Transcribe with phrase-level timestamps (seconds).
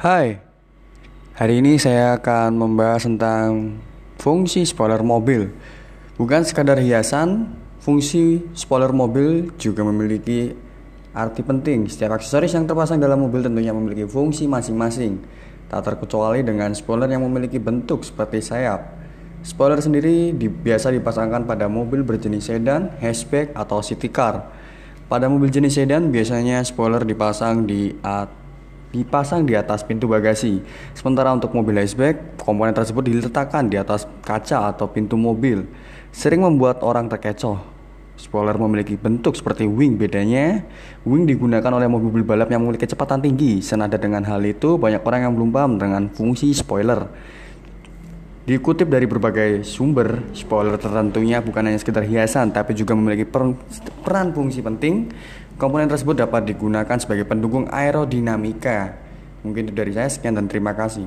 [0.00, 0.40] Hai,
[1.36, 3.76] hari ini saya akan membahas tentang
[4.16, 5.52] fungsi spoiler mobil.
[6.16, 7.52] Bukan sekadar hiasan,
[7.84, 10.56] fungsi spoiler mobil juga memiliki
[11.12, 11.84] arti penting.
[11.84, 15.20] Setiap aksesoris yang terpasang dalam mobil tentunya memiliki fungsi masing-masing.
[15.68, 18.96] Tak terkecuali dengan spoiler yang memiliki bentuk seperti sayap.
[19.44, 24.48] Spoiler sendiri di, biasa dipasangkan pada mobil berjenis sedan, hatchback, atau city car.
[25.12, 28.39] Pada mobil jenis sedan biasanya spoiler dipasang di at
[28.90, 30.62] dipasang di atas pintu bagasi.
[30.94, 35.66] Sementara untuk mobil hatchback, komponen tersebut diletakkan di atas kaca atau pintu mobil.
[36.10, 37.62] Sering membuat orang terkecoh.
[38.20, 40.60] Spoiler memiliki bentuk seperti wing bedanya.
[41.08, 43.64] Wing digunakan oleh mobil balap yang memiliki kecepatan tinggi.
[43.64, 47.08] Senada dengan hal itu, banyak orang yang belum paham dengan fungsi spoiler.
[48.50, 53.22] Dikutip dari berbagai sumber, spoiler tertentunya bukan hanya sekedar hiasan, tapi juga memiliki
[54.02, 55.06] peran fungsi penting.
[55.54, 58.98] Komponen tersebut dapat digunakan sebagai pendukung aerodinamika.
[59.46, 61.06] Mungkin itu dari saya, sekian dan terima kasih.